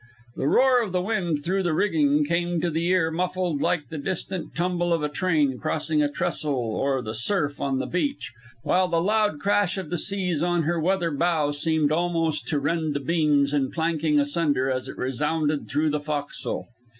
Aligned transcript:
The 0.35 0.47
roar 0.47 0.81
of 0.81 0.93
the 0.93 1.01
wind 1.03 1.43
through 1.43 1.61
the 1.61 1.75
rigging 1.75 2.25
came 2.25 2.59
to 2.61 2.71
the 2.71 2.87
ear 2.87 3.11
muffled 3.11 3.61
like 3.61 3.89
the 3.89 3.99
distant 3.99 4.57
rumble 4.57 4.91
of 4.91 5.03
a 5.03 5.09
train 5.09 5.59
crossing 5.59 6.01
a 6.01 6.09
trestle 6.11 6.55
or 6.73 7.03
the 7.03 7.13
surf 7.13 7.61
on 7.61 7.77
the 7.77 7.85
beach, 7.85 8.33
while 8.63 8.87
the 8.87 8.99
loud 8.99 9.39
crash 9.39 9.77
of 9.77 9.91
the 9.91 9.99
seas 9.99 10.41
on 10.41 10.63
her 10.63 10.79
weather 10.79 11.11
bow 11.11 11.51
seemed 11.51 11.91
almost 11.91 12.47
to 12.47 12.57
rend 12.59 12.95
the 12.95 12.99
beams 12.99 13.53
and 13.53 13.73
planking 13.73 14.19
asunder 14.19 14.71
as 14.71 14.87
it 14.89 14.97
resounded 14.97 15.67
through 15.69 15.91
the 15.91 15.99
fo'castle. 15.99 16.65